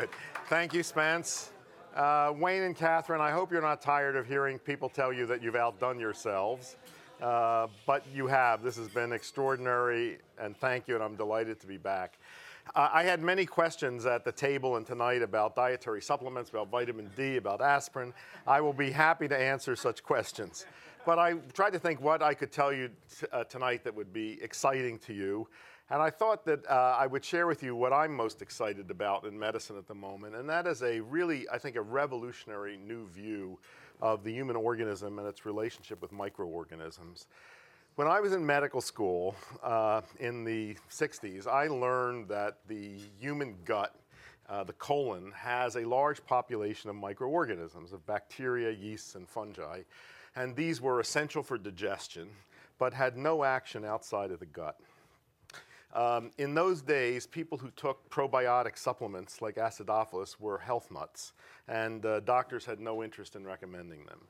[0.00, 0.08] Good.
[0.46, 1.50] Thank you, Spence.
[1.94, 5.42] Uh, Wayne and Catherine, I hope you're not tired of hearing people tell you that
[5.42, 6.76] you've outdone yourselves.
[7.20, 8.62] Uh, but you have.
[8.62, 12.18] This has been extraordinary, and thank you, and I'm delighted to be back.
[12.74, 17.10] Uh, I had many questions at the table and tonight about dietary supplements, about vitamin
[17.14, 18.14] D, about aspirin.
[18.46, 20.64] I will be happy to answer such questions.
[21.04, 24.14] But I tried to think what I could tell you t- uh, tonight that would
[24.14, 25.46] be exciting to you.
[25.90, 29.24] And I thought that uh, I would share with you what I'm most excited about
[29.24, 33.08] in medicine at the moment, and that is a really, I think, a revolutionary new
[33.08, 33.58] view
[34.00, 37.26] of the human organism and its relationship with microorganisms.
[37.96, 39.34] When I was in medical school
[39.64, 43.96] uh, in the 60s, I learned that the human gut,
[44.48, 49.80] uh, the colon, has a large population of microorganisms, of bacteria, yeasts, and fungi.
[50.36, 52.28] And these were essential for digestion,
[52.78, 54.76] but had no action outside of the gut.
[55.92, 61.32] Um, in those days, people who took probiotic supplements like acidophilus were health nuts,
[61.66, 64.20] and uh, doctors had no interest in recommending them.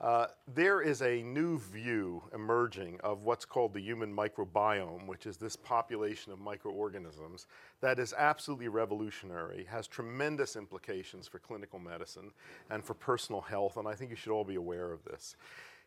[0.00, 5.36] Uh, there is a new view emerging of what's called the human microbiome, which is
[5.36, 7.46] this population of microorganisms
[7.80, 12.32] that is absolutely revolutionary, has tremendous implications for clinical medicine
[12.70, 15.36] and for personal health, and I think you should all be aware of this.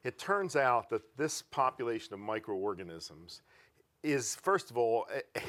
[0.05, 3.41] It turns out that this population of microorganisms
[4.11, 5.41] is, first of all, a,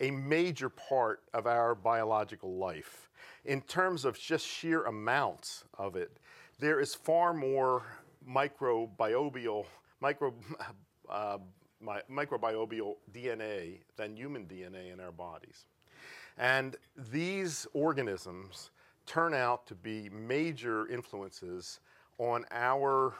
[0.00, 3.08] a major part of our biological life.
[3.44, 6.18] In terms of just sheer amounts of it,
[6.58, 7.82] there is far more
[8.28, 9.66] microbial,
[10.00, 10.34] micro,
[11.08, 11.38] uh,
[11.80, 15.66] my, microbial DNA than human DNA in our bodies.
[16.36, 16.76] And
[17.10, 18.70] these organisms
[19.06, 21.80] turn out to be major influences
[22.18, 23.14] on our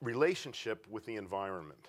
[0.00, 1.88] relationship with the environment.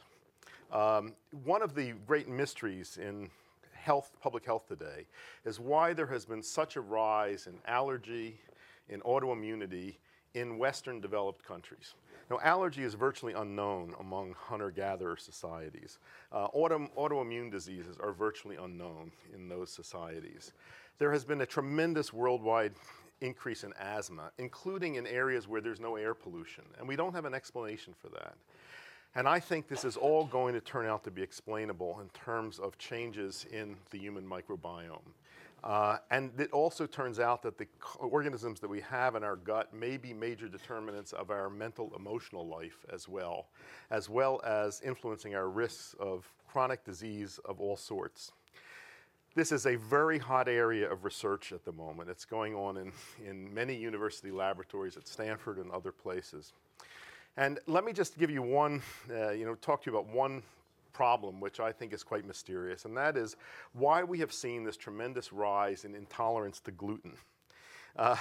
[0.73, 3.29] Um, one of the great mysteries in
[3.73, 5.05] health, public health today
[5.45, 8.42] is why there has been such a rise in allergy,
[8.89, 9.98] in autoimmunity
[10.33, 11.93] in Western developed countries.
[12.31, 15.99] Now, allergy is virtually unknown among hunter gatherer societies.
[16.31, 20.53] Uh, auto, autoimmune diseases are virtually unknown in those societies.
[20.98, 22.73] There has been a tremendous worldwide
[23.21, 27.25] increase in asthma, including in areas where there's no air pollution, and we don't have
[27.25, 28.33] an explanation for that.
[29.15, 32.57] And I think this is all going to turn out to be explainable in terms
[32.57, 35.01] of changes in the human microbiome.
[35.63, 37.67] Uh, and it also turns out that the
[37.99, 42.45] organisms that we have in our gut may be major determinants of our mental emotional
[42.45, 43.47] life as well,
[43.89, 48.33] as well as influencing our risks of chronic disease of all sorts.
[49.35, 52.09] This is a very hot area of research at the moment.
[52.09, 52.91] It's going on in,
[53.25, 56.51] in many university laboratories at Stanford and other places.
[57.36, 60.44] And let me just give you one, uh, you know, talk to you about one
[60.94, 63.36] problem, which I think is quite mysterious, and that is
[63.73, 67.14] why we have seen this tremendous rise in intolerance to gluten.
[67.95, 68.16] Uh,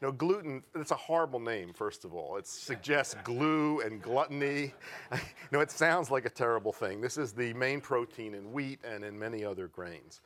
[0.00, 2.36] you know, gluten, it's a horrible name, first of all.
[2.36, 4.72] It suggests glue and gluttony.
[5.12, 5.18] you
[5.52, 7.02] know, it sounds like a terrible thing.
[7.02, 10.20] This is the main protein in wheat and in many other grains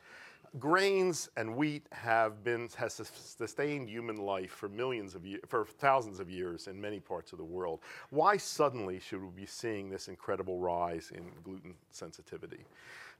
[0.57, 6.19] grains and wheat have been has sustained human life for millions of years, for thousands
[6.19, 7.79] of years in many parts of the world.
[8.09, 12.65] Why suddenly should we be seeing this incredible rise in gluten sensitivity?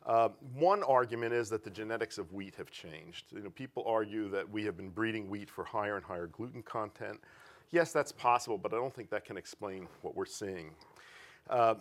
[0.05, 3.25] Uh, one argument is that the genetics of wheat have changed.
[3.31, 6.63] You know, people argue that we have been breeding wheat for higher and higher gluten
[6.63, 7.19] content.
[7.71, 10.71] Yes, that's possible, but I don't think that can explain what we're seeing.
[11.49, 11.75] Uh,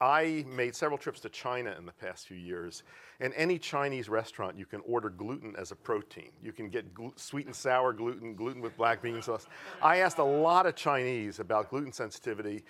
[0.00, 2.82] I made several trips to China in the past few years.
[3.20, 6.30] and any Chinese restaurant, you can order gluten as a protein.
[6.42, 6.84] You can get
[7.16, 9.46] sweet and sour gluten, gluten with black bean sauce.
[9.80, 12.64] I asked a lot of Chinese about gluten sensitivity,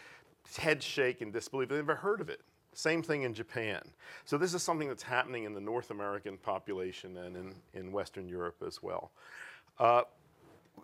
[0.56, 1.70] head shake and disbelief.
[1.70, 2.40] They've never heard of it.
[2.74, 3.80] Same thing in Japan.
[4.24, 8.28] So this is something that's happening in the North American population and in, in Western
[8.28, 9.12] Europe as well.
[9.78, 10.02] Uh,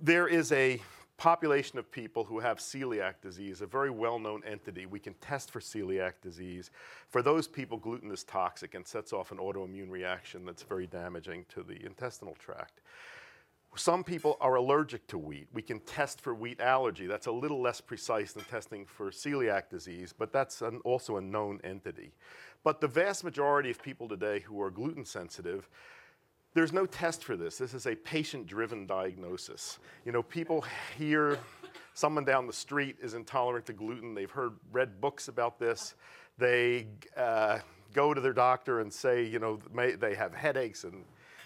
[0.00, 0.80] there is a
[1.20, 4.86] population of people who have celiac disease, a very well known entity.
[4.86, 6.70] We can test for celiac disease.
[7.10, 11.44] For those people, gluten is toxic and sets off an autoimmune reaction that's very damaging
[11.50, 12.80] to the intestinal tract.
[13.76, 15.48] Some people are allergic to wheat.
[15.52, 17.06] We can test for wheat allergy.
[17.06, 21.20] That's a little less precise than testing for celiac disease, but that's an, also a
[21.20, 22.14] known entity.
[22.64, 25.68] But the vast majority of people today who are gluten sensitive
[26.54, 27.58] there's no test for this.
[27.58, 29.78] This is a patient driven diagnosis.
[30.04, 30.64] You know, people
[30.98, 31.38] hear
[31.94, 35.94] someone down the street is intolerant to gluten, they've heard, read books about this,
[36.38, 36.86] they
[37.16, 37.58] uh,
[37.92, 41.04] go to their doctor and say, you know, may, they have headaches and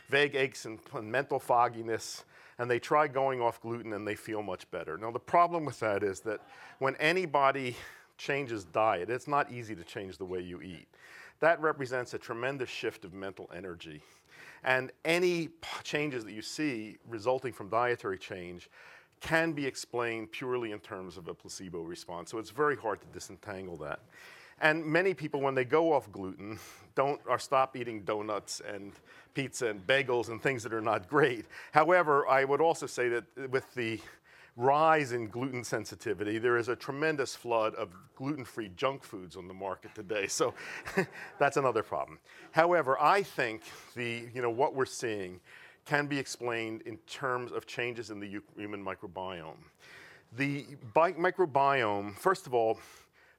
[0.08, 2.24] vague aches and, and mental fogginess,
[2.58, 4.96] and they try going off gluten and they feel much better.
[4.96, 6.40] Now, the problem with that is that
[6.78, 7.76] when anybody
[8.16, 10.86] changes diet, it's not easy to change the way you eat
[11.40, 14.02] that represents a tremendous shift of mental energy.
[14.64, 15.50] And any
[15.82, 18.70] changes that you see resulting from dietary change
[19.20, 22.30] can be explained purely in terms of a placebo response.
[22.30, 24.00] So it's very hard to disentangle that.
[24.60, 26.58] And many people, when they go off gluten,
[26.94, 28.92] don't or stop eating donuts and
[29.34, 31.46] pizza and bagels and things that are not great.
[31.72, 34.00] However, I would also say that with the
[34.56, 39.54] rise in gluten sensitivity, there is a tremendous flood of gluten-free junk foods on the
[39.54, 40.26] market today.
[40.26, 40.54] So
[41.38, 42.18] that's another problem.
[42.52, 43.62] However, I think
[43.94, 45.40] the you know what we're seeing
[45.84, 49.58] can be explained in terms of changes in the human microbiome.
[50.36, 52.78] The microbiome, first of all,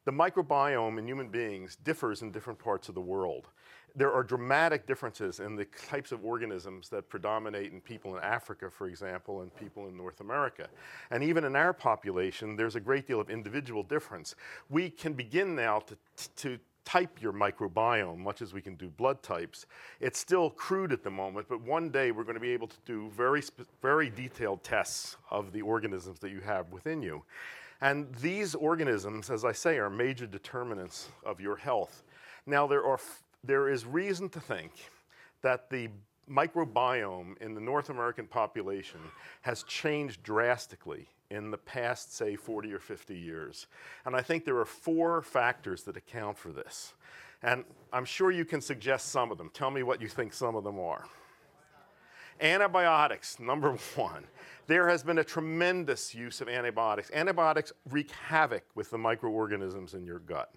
[0.06, 3.48] the microbiome in human beings differs in different parts of the world.
[3.96, 8.70] There are dramatic differences in the types of organisms that predominate in people in Africa,
[8.70, 10.68] for example, and people in North America.
[11.12, 14.36] And even in our population, there's a great deal of individual difference.
[14.70, 15.98] We can begin now to,
[16.38, 19.66] to type your microbiome, much as we can do blood types.
[20.00, 22.78] It's still crude at the moment, but one day we're going to be able to
[22.86, 23.42] do very,
[23.82, 27.24] very detailed tests of the organisms that you have within you.
[27.82, 32.04] And these organisms, as I say, are major determinants of your health.
[32.46, 33.00] Now, there, are,
[33.46, 34.72] there is reason to think
[35.42, 35.90] that the
[36.30, 39.00] microbiome in the North American population
[39.42, 43.68] has changed drastically in the past, say, 40 or 50 years.
[44.06, 46.94] And I think there are four factors that account for this.
[47.44, 47.64] And
[47.94, 49.50] I'm sure you can suggest some of them.
[49.54, 51.06] Tell me what you think some of them are.
[52.42, 54.26] Antibiotics, number one.
[54.68, 57.12] There has been a tremendous use of antibiotics.
[57.14, 60.52] Antibiotics wreak havoc with the microorganisms in your gut.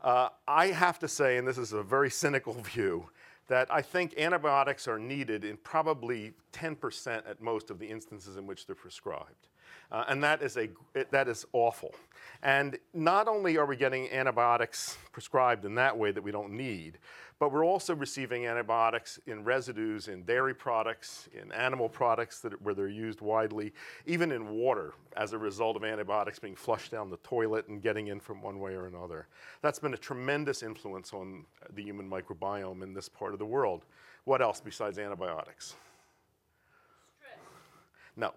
[0.00, 3.08] Uh, I have to say, and this is a very cynical view,
[3.48, 8.46] that I think antibiotics are needed in probably 10% at most of the instances in
[8.46, 9.47] which they're prescribed.
[9.90, 11.94] Uh, and that is, a, it, that is awful.
[12.42, 16.98] And not only are we getting antibiotics prescribed in that way that we don't need,
[17.38, 22.74] but we're also receiving antibiotics in residues in dairy products, in animal products that, where
[22.74, 23.72] they're used widely,
[24.06, 28.08] even in water as a result of antibiotics being flushed down the toilet and getting
[28.08, 29.28] in from one way or another.
[29.62, 31.44] That's been a tremendous influence on
[31.74, 33.84] the human microbiome in this part of the world.
[34.24, 35.76] What else besides antibiotics?
[37.20, 37.38] Stress.
[38.16, 38.32] No.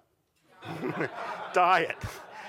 [1.53, 1.97] Diet.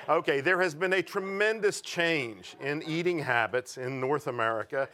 [0.09, 4.89] Okay, there has been a tremendous change in eating habits in North America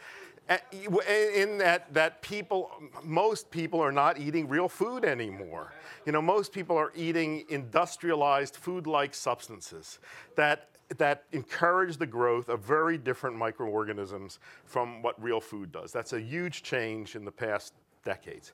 [0.71, 2.71] in that, that people,
[3.03, 5.73] most people are not eating real food anymore.
[6.05, 9.99] You know, most people are eating industrialized food-like substances
[10.35, 15.91] that, that encourage the growth of very different microorganisms from what real food does.
[15.91, 17.73] That's a huge change in the past
[18.03, 18.53] decades.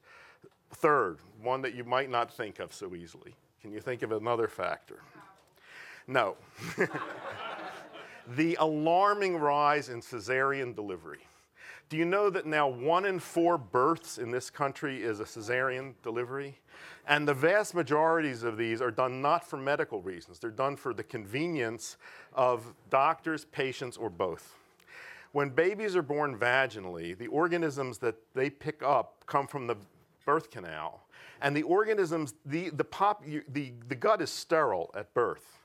[0.72, 3.36] Third, one that you might not think of so easily.
[3.66, 5.00] Can you think of another factor?
[6.06, 6.36] No.
[8.36, 11.26] the alarming rise in cesarean delivery.
[11.90, 15.96] Do you know that now one in four births in this country is a cesarean
[16.04, 16.60] delivery?
[17.08, 20.94] And the vast majorities of these are done not for medical reasons, they're done for
[20.94, 21.98] the convenience
[22.36, 24.54] of doctors, patients, or both.
[25.32, 29.78] When babies are born vaginally, the organisms that they pick up come from the
[30.26, 31.08] birth canal.
[31.42, 35.56] And the organisms, the, the, pop, the, the gut is sterile at birth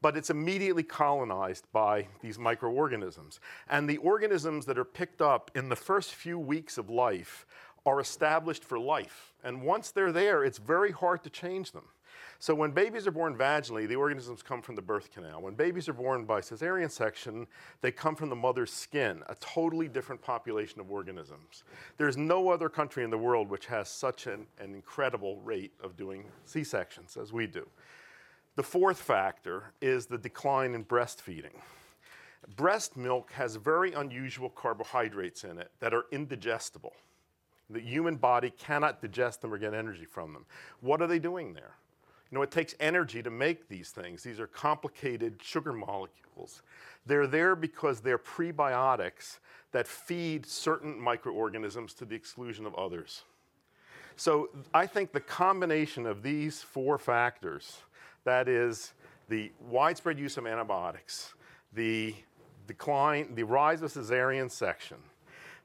[0.00, 3.40] but it's immediately colonized by these microorganisms.
[3.68, 7.46] And the organisms that are picked up in the first few weeks of life
[7.84, 9.34] are established for life.
[9.42, 11.86] And once they're there, it's very hard to change them.
[12.38, 15.42] So when babies are born vaginally, the organisms come from the birth canal.
[15.42, 17.46] When babies are born by cesarean section,
[17.80, 21.64] they come from the mother's skin, a totally different population of organisms.
[21.96, 25.96] There's no other country in the world which has such an, an incredible rate of
[25.96, 27.66] doing C-sections as we do.
[28.56, 31.60] The fourth factor is the decline in breastfeeding.
[32.56, 36.94] Breast milk has very unusual carbohydrates in it that are indigestible.
[37.70, 40.46] The human body cannot digest them or get energy from them.
[40.80, 41.74] What are they doing there?
[42.30, 44.22] You know, it takes energy to make these things.
[44.22, 46.62] These are complicated sugar molecules.
[47.06, 49.38] They're there because they're prebiotics
[49.72, 53.24] that feed certain microorganisms to the exclusion of others.
[54.16, 57.78] So I think the combination of these four factors
[58.24, 58.92] that is
[59.28, 61.34] the widespread use of antibiotics,
[61.72, 62.14] the
[62.66, 64.98] decline, the rise of cesarean section,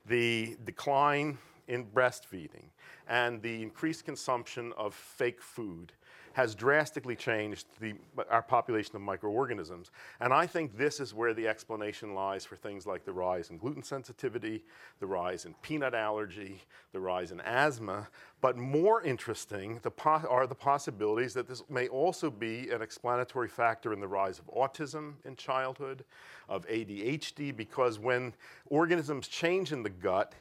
[0.05, 2.65] the decline in breastfeeding,
[3.07, 5.91] and the increased consumption of fake food
[6.33, 7.93] has drastically changed the,
[8.29, 9.91] our population of microorganisms.
[10.19, 13.57] And I think this is where the explanation lies for things like the rise in
[13.57, 14.63] gluten sensitivity,
[14.99, 16.61] the rise in peanut allergy,
[16.91, 18.07] the rise in asthma.
[18.41, 23.93] But more interesting the are the possibilities that this may also be an explanatory factor
[23.93, 26.03] in the rise of autism in childhood,
[26.49, 28.33] of ADHD, because when
[28.69, 30.33] organisms change in the gut,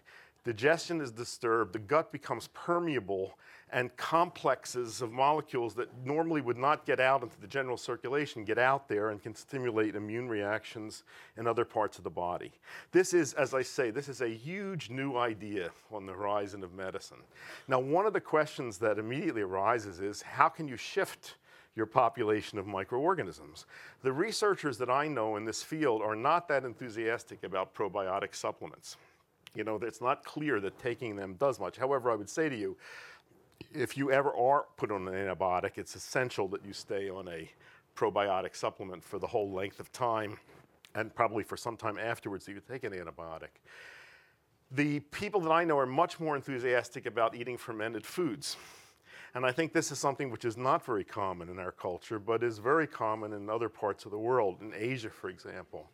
[0.45, 3.39] digestion is disturbed, the gut becomes permeable,
[3.73, 8.59] and complexes of molecules that normally would not get out into the general circulation get
[8.59, 11.05] out there and can stimulate immune reactions
[11.39, 12.53] in other parts of the body.
[12.93, 16.75] This is, as I say, this is a huge new idea on the horizon of
[16.75, 17.23] medicine.
[17.67, 21.37] Now, one of the questions that immediately arises is how can you shift
[21.75, 23.65] your population of microorganisms.
[24.03, 28.99] The researchers that I know in this field are not that enthusiastic about probiotic supplements.
[29.55, 31.77] You know, it's not clear that taking them does much.
[31.77, 32.77] However, I would say to you,
[33.75, 37.51] if you ever are put on an antibiotic, it's essential that you stay on a
[37.97, 40.39] probiotic supplement for the whole length of time
[40.95, 43.49] and probably for some time afterwards that you take an antibiotic.
[44.71, 48.57] The people that I know are much more enthusiastic about eating fermented foods.
[49.35, 52.43] And I think this is something which is not very common in our culture, but
[52.43, 55.91] is very common in other parts of the world, in Asia, for example.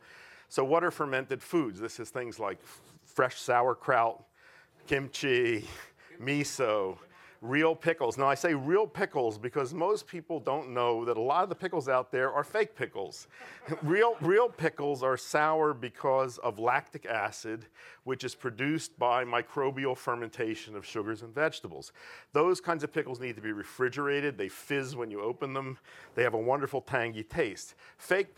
[0.48, 1.78] So, what are fermented foods?
[1.78, 2.58] This is things like
[3.04, 4.22] fresh sauerkraut,
[4.86, 5.64] kimchi,
[6.20, 6.96] miso,
[7.40, 8.18] real pickles.
[8.18, 11.54] Now, I say real pickles because most people don't know that a lot of the
[11.54, 13.28] pickles out there are fake pickles.
[13.82, 17.66] real, real pickles are sour because of lactic acid,
[18.04, 21.92] which is produced by microbial fermentation of sugars and vegetables.
[22.32, 24.36] Those kinds of pickles need to be refrigerated.
[24.36, 25.78] They fizz when you open them.
[26.14, 27.74] They have a wonderful tangy taste.
[27.98, 28.36] Fake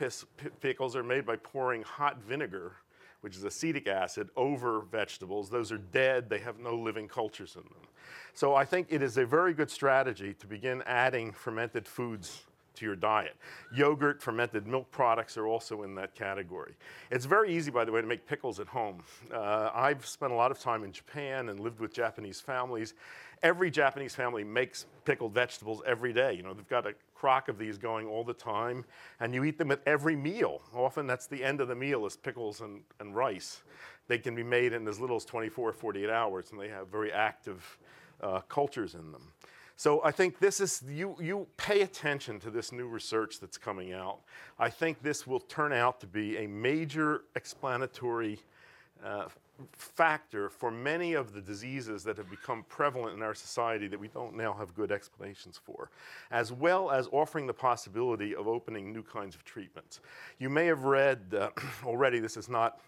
[0.60, 2.72] pickles are made by pouring hot vinegar
[3.20, 5.50] which is acetic acid, over vegetables.
[5.50, 7.88] Those are dead, they have no living cultures in them.
[8.32, 12.84] So I think it is a very good strategy to begin adding fermented foods to
[12.84, 13.36] your diet.
[13.74, 16.74] Yogurt, fermented milk products are also in that category.
[17.10, 19.02] It's very easy, by the way, to make pickles at home.
[19.32, 22.94] Uh, I've spent a lot of time in Japan and lived with Japanese families.
[23.42, 26.34] Every Japanese family makes pickled vegetables every day.
[26.34, 28.84] You know, they've got a crock of these going all the time,
[29.20, 30.60] and you eat them at every meal.
[30.74, 33.62] Often that's the end of the meal is pickles and, and rice.
[34.08, 36.88] They can be made in as little as 24 or 48 hours, and they have
[36.88, 37.78] very active
[38.22, 39.22] uh, cultures in them.
[39.80, 43.94] So I think this is, you, you pay attention to this new research that's coming
[43.94, 44.18] out.
[44.58, 48.40] I think this will turn out to be a major explanatory
[49.02, 49.28] uh,
[49.72, 54.08] factor for many of the diseases that have become prevalent in our society that we
[54.08, 55.88] don't now have good explanations for,
[56.30, 60.00] as well as offering the possibility of opening new kinds of treatments.
[60.38, 61.48] You may have read uh,
[61.86, 62.80] already, this is not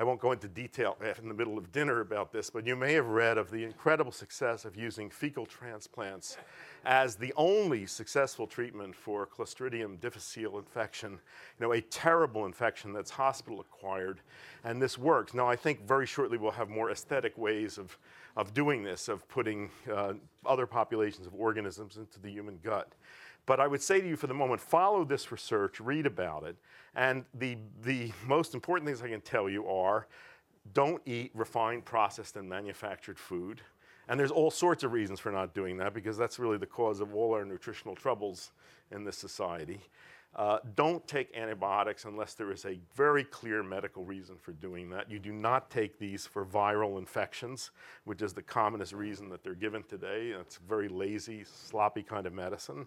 [0.00, 2.94] I won't go into detail in the middle of dinner about this, but you may
[2.94, 6.38] have read of the incredible success of using fecal transplants
[6.86, 13.10] as the only successful treatment for Clostridium difficile infection, you know, a terrible infection that's
[13.10, 14.22] hospital acquired,
[14.64, 15.34] and this works.
[15.34, 17.98] Now, I think very shortly we'll have more aesthetic ways of,
[18.38, 20.14] of doing this, of putting uh,
[20.46, 22.94] other populations of organisms into the human gut.
[23.46, 26.56] But I would say to you for the moment, follow this research, read about it,
[26.94, 30.06] and the, the most important things I can tell you are
[30.74, 33.60] don't eat refined, processed, and manufactured food.
[34.08, 37.00] And there's all sorts of reasons for not doing that because that's really the cause
[37.00, 38.50] of all our nutritional troubles
[38.90, 39.80] in this society.
[40.36, 45.10] Uh, don't take antibiotics unless there is a very clear medical reason for doing that.
[45.10, 47.72] You do not take these for viral infections,
[48.04, 50.28] which is the commonest reason that they're given today.
[50.28, 52.86] It's very lazy, sloppy kind of medicine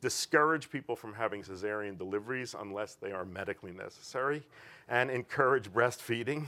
[0.00, 4.42] discourage people from having cesarean deliveries unless they are medically necessary,
[4.88, 6.46] and encourage breastfeeding,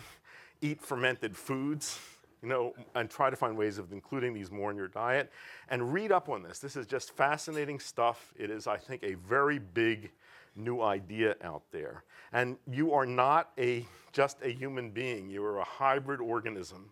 [0.61, 1.99] eat fermented foods,
[2.43, 5.31] you know, and try to find ways of including these more in your diet.
[5.69, 6.59] And read up on this.
[6.59, 8.35] This is just fascinating stuff.
[8.37, 10.11] It is, I think, a very big
[10.57, 12.05] new idea out there.
[12.33, 15.31] And you are not a just a human being.
[15.31, 16.91] You are a hybrid organism.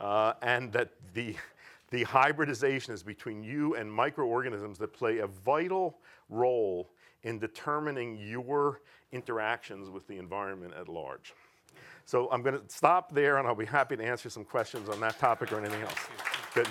[0.00, 1.36] Uh, and that the
[1.90, 5.98] the hybridization is between you and microorganisms that play a vital
[6.28, 6.90] role
[7.22, 8.80] in determining your
[9.12, 11.32] interactions with the environment at large.
[12.06, 15.00] So I'm going to stop there and I'll be happy to answer some questions on
[15.00, 15.98] that topic or anything else.
[16.54, 16.68] Good.